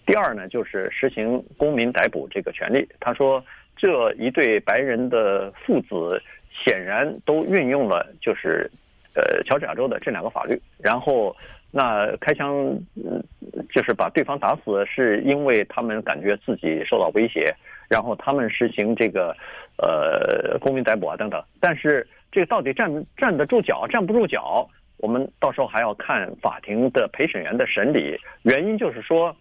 [0.05, 2.87] 第二呢，就是实行公民逮捕这个权利。
[2.99, 3.43] 他说，
[3.75, 6.21] 这一对白人的父子
[6.63, 8.69] 显然都运用了就是
[9.13, 10.59] 呃乔治亚州的这两个法律。
[10.79, 11.35] 然后
[11.77, 12.55] 那开枪，
[12.95, 13.21] 嗯，
[13.69, 17.53] 就是把对方打死，是因为他们感觉自己受到威胁，
[17.89, 19.35] 然后他们实行这个，
[19.77, 21.43] 呃，公民逮捕啊等等。
[21.59, 24.65] 但是这个到底站站得住脚，站不住脚，
[24.99, 28.17] 我们到时候还要看法庭的陪审员的审理。
[28.43, 29.35] 原因就是说，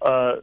[0.00, 0.36] 呃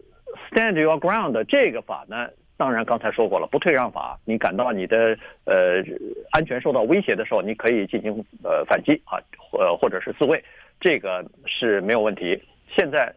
[0.49, 4.17] ，stand your ground 这个法呢，当然刚才说过了，不退让法。
[4.23, 5.83] 你感到你的呃
[6.31, 9.19] 安全受到威胁的时候，你可以进行呃反击啊，
[9.59, 10.41] 呃或者是自卫。
[10.79, 12.41] 这个是没有问题。
[12.75, 13.13] 现在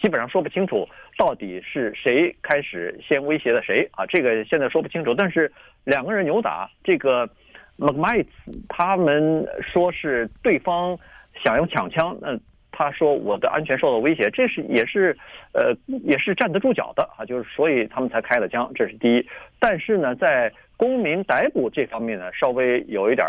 [0.00, 4.04] 基本上说不清楚到底是谁开始先威胁的谁啊？
[4.06, 5.14] 这个现在说不清楚。
[5.14, 5.50] 但是
[5.84, 7.28] 两个人扭打，这个
[7.76, 10.98] m c m i t e 他们说是对方
[11.44, 12.38] 想要抢枪，那
[12.72, 15.16] 他说我的安全受到威胁，这是也是
[15.52, 19.26] 呃也是站得住脚的啊，就是所以他们才开了枪，这是第一。
[19.58, 23.26] 但是呢，在公民逮捕这方面呢，稍微有一点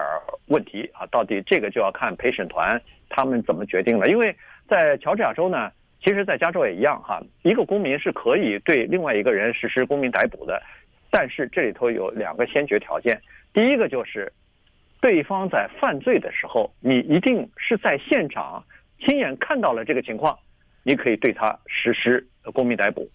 [0.48, 2.82] 问题啊，到底这个就要看陪审团。
[3.10, 4.08] 他们怎么决定了？
[4.10, 4.36] 因为
[4.68, 5.72] 在乔治亚州呢，
[6.04, 7.24] 其实，在加州也一样哈。
[7.44, 10.62] 一个公民是可以对另外一个人实施公民逮捕的，
[11.10, 13.18] 但是这里头有两个先决条件。
[13.54, 14.32] 第一个就是，
[15.00, 18.62] 对方在犯罪的时候，你一定是在现场
[19.00, 20.38] 亲眼看到了这个情况，
[20.84, 23.10] 你可以对他实施公民逮捕。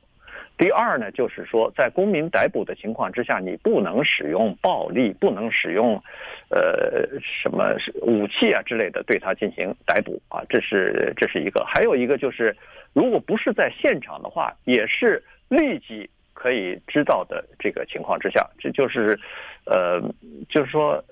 [0.62, 6.00] 第二呢，就是说，在公民逮捕的情况之下，你不能使用暴力，不能使用，
[6.50, 11.64] 呃，什么武器啊之类的对他进行逮捕啊，这是这是一个。
[11.64, 12.56] 还有一个就是，
[12.92, 19.18] 如果不是在现场的话，也是立即可以知道的这个情况之下，这就是，
[19.66, 20.00] 呃，
[20.48, 21.02] 就是说，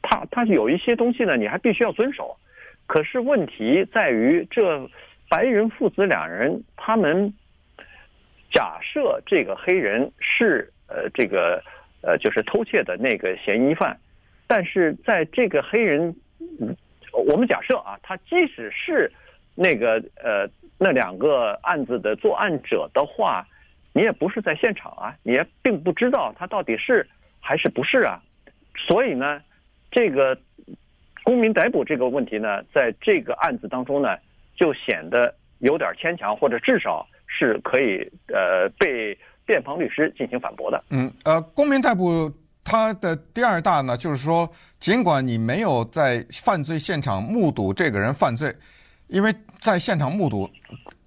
[0.00, 2.36] 他他有一些东西呢，你还必须要遵守。
[2.86, 4.88] 可是问题在于，这
[5.28, 7.34] 白人父子两人他们。
[8.52, 11.62] 假设这个黑人是呃这个
[12.02, 13.98] 呃就是偷窃的那个嫌疑犯，
[14.46, 16.14] 但是在这个黑人，
[17.12, 19.10] 我们假设啊，他即使是
[19.54, 23.46] 那个呃那两个案子的作案者的话，
[23.94, 27.08] 你也不是在现场啊，你也并不知道他到底是
[27.40, 28.20] 还是不是啊，
[28.76, 29.40] 所以呢，
[29.90, 30.36] 这个
[31.24, 34.18] 公民逮捕这个问题呢，在这个案子当中呢，
[34.54, 37.08] 就显得有点牵强，或者至少。
[37.46, 40.82] 是可以呃被辩方律师进行反驳的。
[40.90, 42.30] 嗯，呃，公民逮捕
[42.64, 48.54] 它的第二大呢，就是说，尽管你没有在犯罪现场目睹这个人犯罪，
[49.08, 50.48] 因为在现场目睹，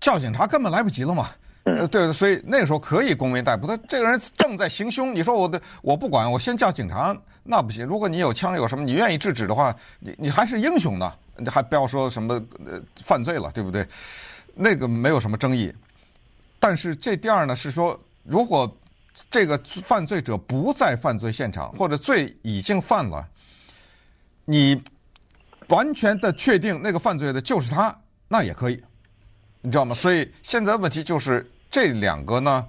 [0.01, 1.29] 叫警察根本来不及了嘛。
[1.63, 3.65] 呃，对，所以那个时候可以公民逮捕。
[3.65, 7.83] 他这个人正在行凶，你说我的我不管，我先叫警察，那不行。
[7.83, 12.35] 如果你有枪有什么，你愿意制止的话，你你还是英雄呢，你还不要说什么
[12.67, 13.83] 呃犯罪了，对不对？
[14.53, 15.73] 那个没有什么争议。
[16.67, 18.75] 但是这第二呢，是说，如果
[19.29, 23.23] 这个犯罪者不在犯罪现场，或者罪已经犯了，
[24.45, 24.81] 你
[25.67, 27.95] 完全的确定那个犯罪的就是他，
[28.27, 28.83] 那也可以，
[29.61, 29.93] 你知道吗？
[29.93, 32.65] 所以现在问题就是这两个呢，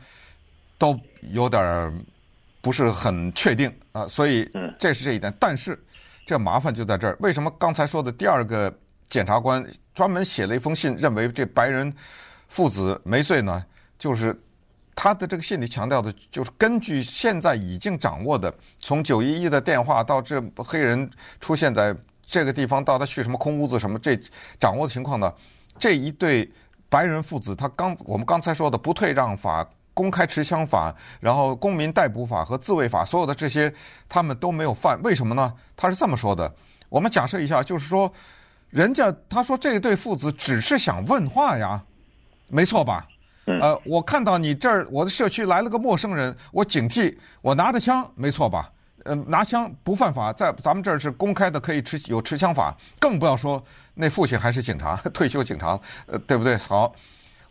[0.77, 0.95] 都
[1.33, 2.05] 有点
[2.61, 4.47] 不是很确定啊，所以
[4.79, 5.33] 这是这一点。
[5.41, 5.83] 但是
[6.27, 8.71] 这麻烦就在这儿，为什么刚才说的第二个
[9.09, 11.91] 检察官专门写了一封信，认为这白人
[12.47, 13.65] 父子没罪呢？
[13.99, 14.39] 就是
[14.95, 21.95] 他的这个信里强调的，就是根据现在已经掌握的，从九一一的电话到这黑人出现在
[22.27, 24.19] 这个地方，到他去什么空屋子什么，这
[24.59, 25.33] 掌握的情况呢？
[25.79, 26.51] 这一对
[26.89, 33.73] 白人父子，他刚我们刚才说的不退让法、公开持枪法，然后公民逮捕法和自卫法，所有的这些
[34.09, 35.53] 他们都没有犯，为什么呢？
[35.77, 36.51] 他是这么说的：
[36.89, 38.11] 我们假设一下，就是说，
[38.71, 41.83] 人家他说这对父子只是想问话呀，
[42.49, 43.07] 没错吧？
[43.47, 48.71] 呃，我看到你这儿，我的社区来了个陌生人，我警惕，我拿着枪，没错吧？
[49.05, 53.63] 呃，拿枪不犯法，在咱们这儿是公开的，可以持有持枪法，更不要说
[53.95, 56.57] 那父亲还是警察， 退休警察，呃，对不对？
[56.57, 56.93] 好，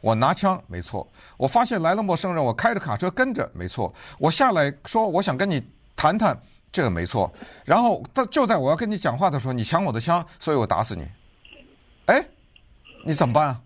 [0.01, 1.09] 我拿枪，没错。
[1.37, 3.93] 我发现来了陌生人，我开着卡车跟着，没错。
[4.17, 5.63] 我下来说，我想跟你
[5.95, 6.37] 谈谈，
[6.73, 7.33] 这个没错。
[7.63, 11.07] 然后他就在我要跟你讲话的时候，你抢我的枪，所以我打死你。
[12.07, 12.21] 哎，
[13.05, 13.61] 你怎么办啊？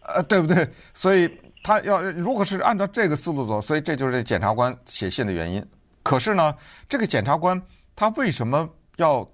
[0.00, 0.68] 呃，对不对？
[0.92, 1.30] 所以。
[1.62, 5.64] 他要如果是按照这个思路走，所以这就是检察官写信的原因。
[6.02, 6.54] 可是呢，
[6.88, 7.60] 这个检察官
[7.94, 9.28] 他为什么要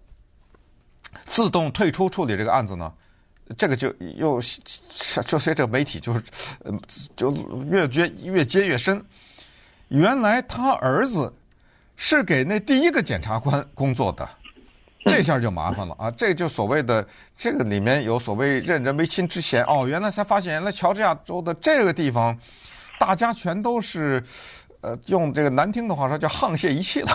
[1.25, 2.93] 自动退出处理这个案子呢？
[3.59, 4.41] 这个就又
[5.27, 6.23] 就随着媒体就是
[7.15, 7.31] 就
[7.71, 9.05] 越接越接越深。
[9.89, 11.31] 原来他儿子
[11.95, 14.27] 是给那第一个检察官工作的。
[15.07, 16.11] 这下就麻烦了啊！
[16.13, 22.37] 这就所谓的这个里面有所谓任人唯亲之嫌哦，原来才发现，原来乔治亚州的这个地方，
[22.99, 24.25] 大家全都是，
[24.81, 27.11] 呃，用这个难听的话说叫沆瀣一气了。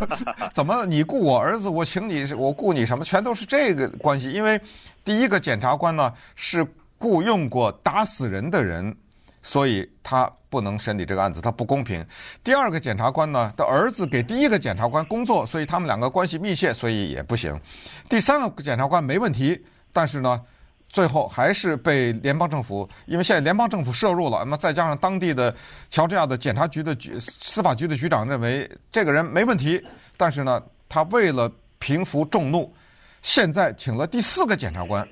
[0.54, 4.30] 怎么你雇我儿子，我请你，我雇你什么，全都是这个关系。
[4.30, 4.58] 因为
[5.04, 6.66] 第一个检察官呢是
[6.98, 8.96] 雇佣过打死人的人，
[9.46, 12.04] 所以他不能审理这个案子，他不公平。
[12.42, 17.56] 第二个检察官呢的儿子给第一个检察官工作，所以他们两个关系密切，所以也不行。
[18.08, 20.42] 第三个检察官没问题，但是呢，
[20.88, 25.54] 最后还是被联邦政府，因为现在联邦政府涉入了，那么再加上当地的
[25.88, 29.80] 乔治亚的检察局的局司法局的局长认为这个人没问题，
[30.16, 32.74] 但是呢，他为了平服众怒，
[33.22, 35.06] 现在请了第四个检察官。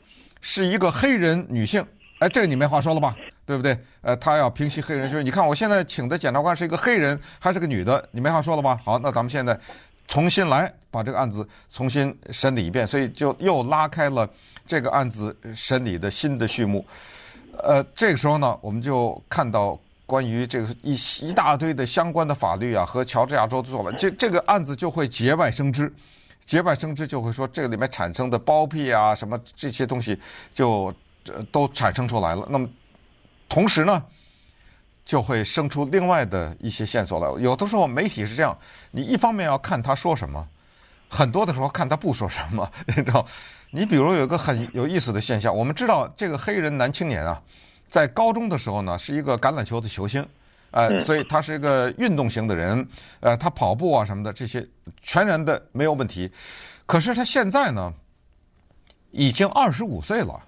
[0.46, 1.82] 是一个黑人女性，
[2.18, 3.16] 哎，这个你没话说了吧？
[3.46, 3.78] 对不对？
[4.02, 8.78] 呃，他要平息黑人，就是你看我现在请的检察官是一个黑人，还是个女的，你没话说了吧？
[8.84, 9.58] 好，那咱们现在
[10.08, 14.28] 重新来把这个案子重新审理一遍，所以就又拉开了
[14.66, 16.84] 这个案子审理的新的序幕。
[17.62, 25.92] 呃，这个时候呢，我们就看到关于这个一一大堆的相关的法律啊，和乔治亚州做了，这这个案子就会节外生枝。
[26.44, 30.18] 节外生枝就会说，这个里面产生的包庇啊，什么这些东西
[30.52, 30.92] 就
[31.50, 32.46] 都产生出来了。
[32.50, 32.68] 那么
[33.48, 34.04] 同时呢，
[35.04, 37.42] 就会生出另外的一些线索来。
[37.42, 38.56] 有的时候媒体是这样，
[38.90, 40.46] 你一方面要看他说什么，
[41.08, 43.26] 很多的时候看他不说什么， 你知道？
[43.70, 47.42] 你比如有一个很有意思的现象，我们知道这个黑人男青年啊，
[47.90, 50.26] 在高中的时候呢，是一个橄榄球的球星。
[50.70, 52.84] 呃，所以他是一个运动型的人，
[53.20, 54.66] 呃，他跑步啊什么的这些
[55.02, 56.28] 全然的没有问题。
[56.84, 57.94] 可是他现在呢，
[59.12, 60.42] 已经二十五岁了，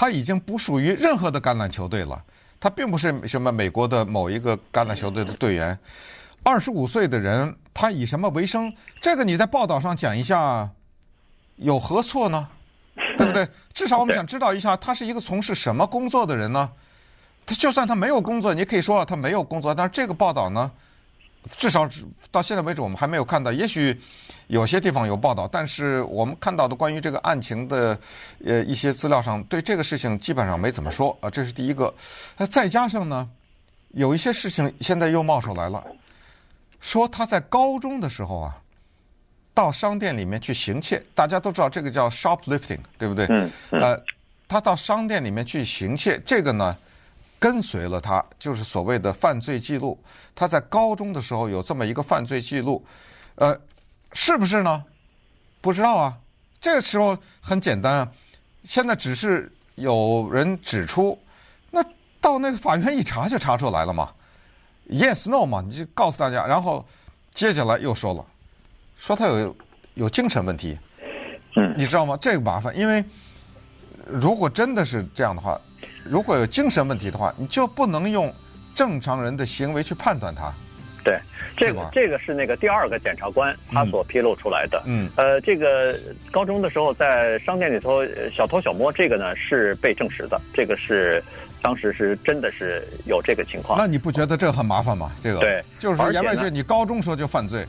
[0.00, 2.22] 他已经不属于任何的橄榄球队了。
[2.60, 5.76] 他并不是什么美国的某一个橄榄球队的队员。
[6.44, 8.72] 二十五岁的人，他以什么为生？
[9.00, 10.70] 这个你在报道上讲一下，
[11.56, 12.48] 有何错呢？
[13.16, 13.48] 对不对？
[13.74, 16.70] 至少我们想知道一下，他是一个从事什么工作的人呢？
[17.44, 20.70] 他就算他没有工作，你可以说他没有工作，但是这个报道呢，
[21.56, 21.88] 至少
[22.30, 23.50] 到现在为止我们还没有看到。
[23.50, 23.98] 也许
[24.48, 27.98] 有些地方有报道，但是我们看到的关于这个案情的
[28.44, 31.30] 呃一些资料上，对这个事情基本上没怎么说啊。
[31.30, 31.92] 这是第一个。
[32.36, 33.28] 那再加上呢，
[33.90, 35.82] 有一些事情现在又冒出来了，
[36.80, 38.56] 说他在高中的时候啊，
[39.54, 41.02] 到商店里面去行窃。
[41.14, 43.26] 大家都知道这个叫 shoplifting，对不对？
[43.28, 43.50] 嗯。
[43.70, 44.02] 呃，
[44.46, 46.76] 他到商店里面去行窃，这个呢？
[47.38, 49.98] 跟随了他，就是所谓的犯罪记录。
[50.34, 52.84] 他在高中的时候有这么一个犯罪记录，
[53.36, 53.58] 呃，
[54.12, 54.84] 是不是呢？
[55.60, 56.16] 不知道啊。
[56.60, 58.08] 这个时候很简单啊，
[58.64, 61.18] 现在只是有人指出，
[61.70, 61.84] 那
[62.20, 64.10] 到那个法院一查就查出来了嘛。
[64.88, 66.46] Yes no 嘛，你就告诉大家。
[66.46, 66.84] 然后
[67.34, 68.24] 接下来又说了，
[68.96, 69.56] 说他有
[69.94, 70.78] 有精神问题。
[71.56, 72.16] 嗯，你知道吗？
[72.20, 73.04] 这个麻烦，因为
[74.06, 75.60] 如果真的是这样的话。
[76.10, 78.32] 如果有精神问题的话，你就不能用
[78.74, 80.52] 正常人的行为去判断他。
[81.04, 81.18] 对，
[81.56, 84.82] 这个这个是那个第二个检察官他所披露出来的。
[84.84, 85.98] 嗯，呃，这个
[86.30, 91.22] 高中的时候在商店里头小偷小摸，这个呢是被证实的，这个是
[91.62, 93.78] 当时是真的是有这个情况。
[93.78, 95.10] 那你不觉得这很麻烦吗？
[95.22, 97.64] 这个对，就是言外之意，你高中时候就犯罪，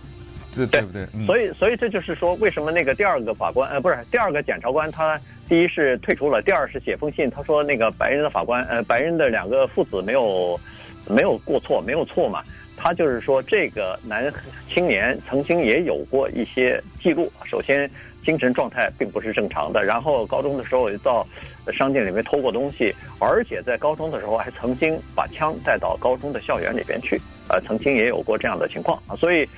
[0.55, 1.05] 对对不对？
[1.13, 5.19] 嗯、所以所以这就是说，为什么那个第二个法官呃不是第二个检察官他。
[5.47, 10.59] 第一是退出了，第二是写封信，他说那个白人的法官，呃，白人的两个父子没有
[11.07, 12.43] 没有过错，没有错嘛。
[12.77, 14.31] 他就是说这个男
[14.67, 17.89] 青年曾经也有过一些记录，首先
[18.23, 21.27] 精神状态并不是正常的，然后高中的时候也到
[21.73, 29.49] 商店里面偷过东西，而且在高中的时候还曾经把枪带到高中的校园里边去，呃，曾经也有过这样的情况啊，所以。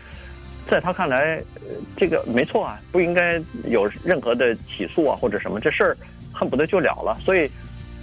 [0.69, 1.41] 在他看来，
[1.97, 5.97] 这个没错啊，不应该有任何的起诉啊或者什么，这事儿
[6.32, 7.17] 恨不得就了了。
[7.19, 7.50] 所以，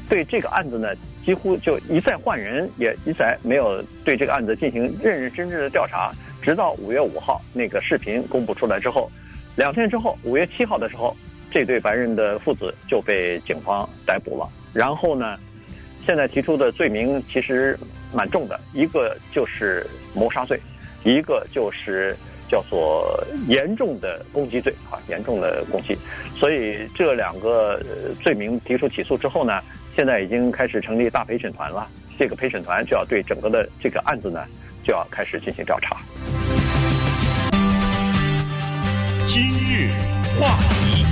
[0.09, 0.88] 对这个案子呢，
[1.25, 6.12] 几乎就一再换人，也一再没有对这个案子进行认认真真的调查。
[6.42, 9.11] 直到五月五号那个视频公布出来之后，
[9.57, 11.16] 两天之后，五月七号的时候，
[11.51, 14.49] 这对白人的父子就被警方逮捕了。
[14.75, 15.38] 然后呢，
[16.05, 17.79] 现在提出的罪名其实
[18.12, 20.61] 蛮重的，一个就是谋杀罪，
[21.03, 22.14] 一个就是。
[22.49, 25.97] 叫做严重的攻击罪啊，严重的攻击，
[26.37, 27.81] 所以这两个
[28.21, 29.61] 罪名提出起诉之后呢，
[29.95, 31.87] 现在已经开始成立大陪审团了。
[32.19, 34.45] 这个陪审团就要对整个的这个案子呢，
[34.83, 35.97] 就要开始进行调查。
[39.25, 39.91] 今日
[40.41, 41.05] 话题，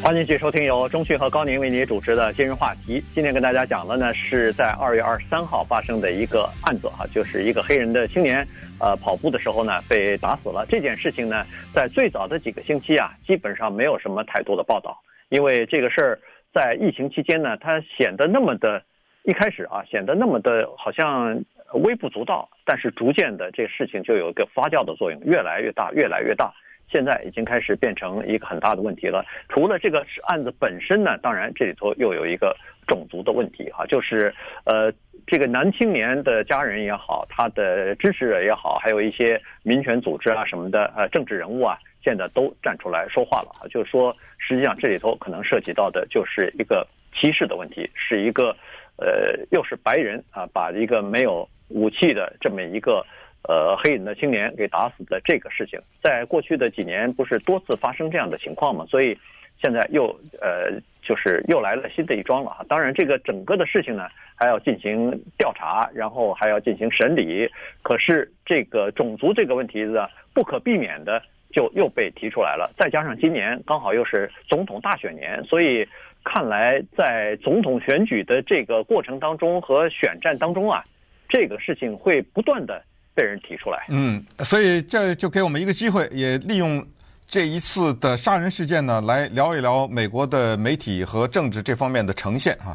[0.00, 3.02] 欢迎继续收听由中讯和高宁为您主持的今日话题。
[3.12, 8.46] 今天跟大家讲的呢，是在二月二十三号发生的一个案子哈，就是一个黑人的青年。
[8.80, 10.64] 呃，跑步的时候呢，被打死了。
[10.68, 11.44] 这件事情呢，
[11.74, 14.96] 在最早的几个星期啊，基本上没有什么太多的报道，
[15.30, 16.18] 因为这个事儿
[16.54, 18.80] 在疫情期间呢，它显得那么的，
[19.24, 21.42] 一开始啊，显得那么的好像
[21.74, 26.54] 微不足道，但是逐渐的，这个事情就有一个发酵的作用，越来越大，越来越大。
[26.90, 29.24] 现在已经开始变成一个很大的问题了。
[29.48, 34.34] 除了这个案子本身呢，当然这里头又有一个种族的问题哈，就是
[34.64, 34.92] 呃，
[35.26, 48.56] 这个男青年的家人也好，他的支持者也好，还有一些民权组织啊什么的呃政治人物啊，现在都站出来说话了啊，就是说实际上这里头可能涉及到的就是一个歧视的问题，是一个
[48.96, 53.04] 呃又是白人啊把一个没有武器的这么一个
[53.42, 58.84] 呃黑人的青年给打死的这个事情，在过去的几年不是多次发生这样的情况吗？
[58.88, 59.16] 所以。
[59.60, 60.06] 现在又
[60.40, 60.70] 呃，
[61.02, 62.64] 就是又来了新的一桩了啊！
[62.68, 67.50] 当然，这个整个的事情呢，还要进行调查，然后还要进行审理。
[67.82, 71.20] 可是这个种族这个问题呢，不可避免的
[71.50, 72.72] 就又被提出来了。
[72.78, 75.84] 再加上今年刚好又是总统大选年，所以
[76.22, 80.84] 看来在总统选举的这个过程当中和选战当中啊，
[81.28, 82.80] 这个事情会不断的
[83.18, 83.86] 被人提出来。
[83.88, 86.86] 嗯，所以这就给我们一个机会，也利用。
[87.30, 92.74] 这一次的杀人事件呢，来聊一聊美国的媒体和政治这方面的呈现啊。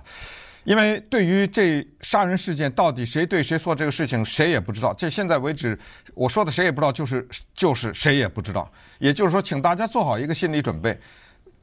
[0.64, 4.94] 因为对于这杀人事件到底谁对谁错这个事情，谁也不知道。
[4.94, 5.76] 这现在为止，
[6.14, 8.72] 我说的谁也不知道，就是就是谁也不知道。
[9.00, 10.96] 也就是说，请大家做好一个心理准备。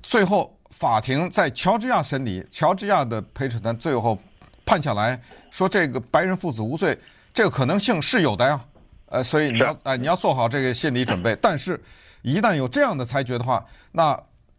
[0.02, 4.18] 最后，法庭在乔治亚审理，乔治亚的陪审团最后
[4.66, 5.16] 判下来
[5.52, 6.98] 说，这个白人父子无罪，
[7.34, 8.60] 这个可能性是有的呀。
[9.06, 11.36] 呃，所以你要哎，你要做好这个心理准备。
[11.40, 11.80] 但是。
[12.22, 14.14] 一旦有这样的裁决的话，那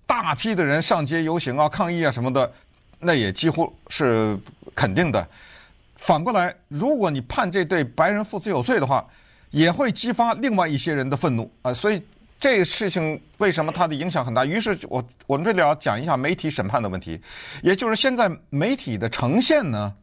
[0.07, 2.51] 大批的人上街游行啊、抗议啊什么的，
[2.97, 4.35] 那也几乎是
[4.73, 5.29] 肯定的。
[5.97, 9.05] 反过来，如果你判这对白人父子有罪的话，
[9.51, 11.71] 也会激发另外一些人的愤怒啊。
[11.71, 12.01] 所以
[12.39, 14.43] 这个事情为什么它的影响很大？
[14.43, 17.21] 于是我我们这里要讲一下媒体审判的问题，
[17.61, 19.93] 也就是现在媒体的呈现呢，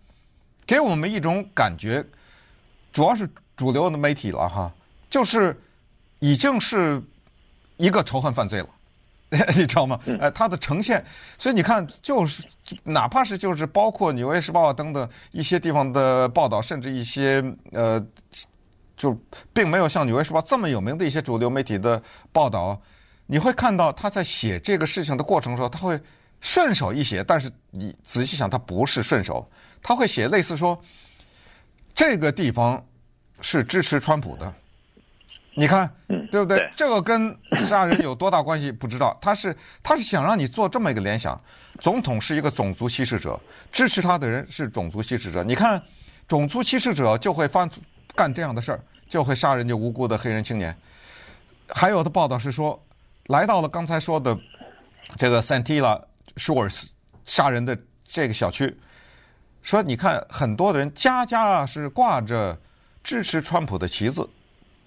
[0.64, 2.04] 给我们一种感觉，
[2.98, 4.72] 主要是主流的媒体了哈，
[5.08, 5.56] 就是
[6.18, 7.00] 已经是。
[7.76, 8.68] 一个仇恨犯罪了，
[9.54, 10.00] 你知道吗？
[10.18, 11.06] 呃，它的呈现，
[11.38, 12.42] 所以你看，就是
[12.82, 17.40] 哪怕是就是包括《纽约时报》啊等等一些地方的报道，甚至一些
[17.70, 18.04] 呃，
[18.96, 19.16] 就
[19.52, 22.76] 并没有像《纽约时报》这么有名的一些主流媒体的报道，
[23.26, 25.96] 你会看到他在写这个事情的过程的时候，他会
[26.40, 29.48] 顺手一写，但是你仔细想，他不是顺手，
[29.80, 30.76] 他会写类似说，
[31.94, 32.84] 这个地方
[33.40, 34.52] 是支持川普的。
[35.54, 35.90] 你看，
[36.30, 36.56] 对不对？
[36.58, 37.36] 对，这个跟
[37.66, 38.70] 杀人有多大关系？
[38.70, 39.18] 不知道。
[39.20, 41.40] 他是他是想让你做这么一个联想：
[41.80, 43.38] 总统是一个种族歧视者，
[43.72, 45.42] 支持他的人是种族歧视者。
[45.42, 45.82] 你看，
[46.28, 47.68] 种族歧视者就会犯
[48.14, 50.76] 干这样的事儿，就会杀人家无辜的黑人青年。
[51.68, 52.80] 还有的报道是说，
[53.26, 54.38] 来到了刚才说的
[55.16, 56.00] 这个 Santilla
[56.36, 56.84] Shores
[57.24, 58.72] 杀人的这个小区，
[59.62, 62.56] 说你看很多的人家家是挂着
[63.08, 64.28] 支持川普的旗子。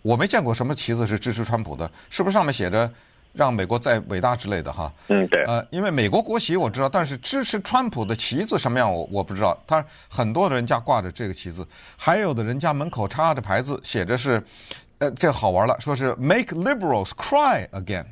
[0.03, 2.87] 我没见过什么旗子是支持川普的，是不是上面写着
[3.33, 4.93] “让美国再伟大”之类的哈？
[5.07, 5.43] 嗯，对。
[5.45, 9.59] 呃，因为美国国旗我知道，但是支持川普的旗子什么样我我不知道。
[9.65, 11.67] 他很多人家挂着这个旗子，
[11.97, 14.43] 还有的人家门口插着牌子，写着是，
[14.99, 18.05] 呃，这好玩了，说是 “Make liberals cry again”。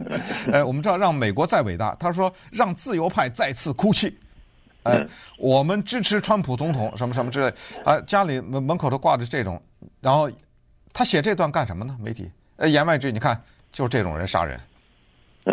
[0.52, 4.14] 呃，我们知道让美国再伟大，他说让自由派再次哭泣。
[4.84, 7.48] 呃，嗯、我们支持川普总统什么什么之类。
[7.84, 9.60] 啊、呃，家里门门口都挂着这种，
[10.00, 10.30] 然后。
[10.96, 11.96] 他写这段干什么呢？
[12.00, 14.60] 媒体，呃，言外之意，你看，就是这种人杀人，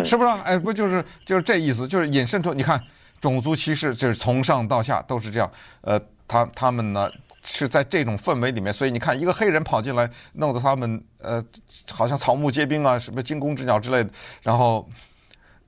[0.05, 0.29] 是不是？
[0.29, 1.88] 哎，不就是就是这意思？
[1.88, 2.79] 就是引申出，你看，
[3.19, 5.51] 种族歧视就是从上到下都是这样。
[5.82, 7.09] 呃，他他们呢
[7.43, 11.43] 是在这种氛围里面，所以你看，一个黑人跑进来，弄得他们呃，
[11.89, 14.11] 好像草木皆兵啊，什么惊弓之鸟之类的，
[14.43, 14.88] 然后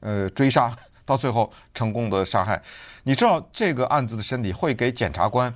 [0.01, 2.61] 呃追杀，到最后成功的杀害。
[3.04, 5.54] 你知道这个案子的审理会给检察官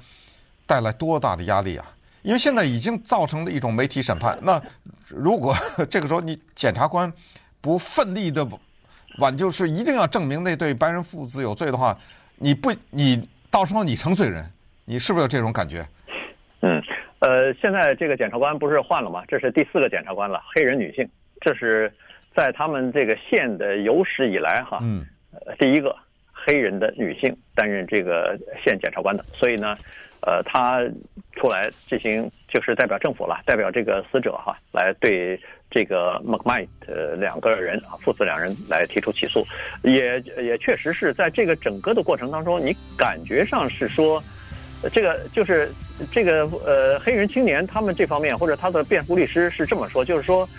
[0.66, 1.86] 带来多大的压力啊？
[2.24, 4.62] 因为现在已经造成了一种媒体审判，那
[5.08, 5.56] 如果
[5.90, 7.12] 这个时候你检察官
[7.62, 8.46] 不奋力的
[9.20, 11.98] 挽救，是一定要证明那对白人父子有罪的话，
[12.36, 14.46] 你不，你到时候你成罪人，
[14.84, 15.88] 你是不是有这种感觉？
[16.60, 16.84] 嗯，
[17.20, 19.24] 呃，现在这个检察官不是换了吗？
[19.26, 21.08] 这是第四个检察官了，黑人女性，
[21.40, 21.90] 这是
[22.36, 25.06] 在他们这个县的有史以来哈，嗯，
[25.58, 25.96] 第一个
[26.48, 29.78] 黑人的女性担任这个县检察官的，所以呢。
[30.22, 30.82] 呃，他
[31.36, 35.40] 出来进行就是代表政府了，代表这个死者哈，来对
[35.70, 36.68] 这个 McMight
[37.18, 39.46] 两个人啊，父子两人来提出起诉，
[39.84, 44.22] 也也确实是在这个整个的过程当中，你感觉上是说，
[44.92, 45.70] 这个就是
[46.12, 50.50] 这个呃黑人青年他们这方面或者他的辩护律师是这么说，就是说，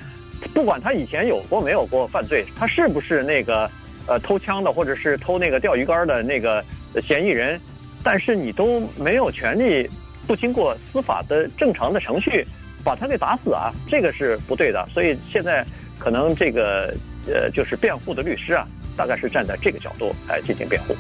[0.55, 3.69] 不管他以前有过没有过犯罪，他是不是那个
[4.09, 6.65] 呃偷枪的或者是偷那个钓鱼竿的那个
[7.01, 7.61] 嫌疑人。
[8.01, 9.91] 但是你都没有权利
[10.25, 12.47] 不经过司法的正常的程序
[12.85, 14.87] 把他给打死啊，这个是不对的。
[14.95, 15.67] 所以现在
[15.99, 16.95] 可能这个
[17.27, 18.65] 呃就是辩护的律师啊，
[18.97, 20.97] 大概是站在这个角度来进行辩护。